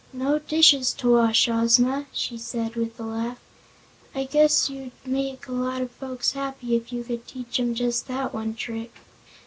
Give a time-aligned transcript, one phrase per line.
[0.13, 3.39] "No dishes to wash, Ozma!" she said with a laugh.
[4.15, 8.07] "I guess you'd make a lot of folks happy if you could teach 'em just
[8.07, 8.91] that one trick."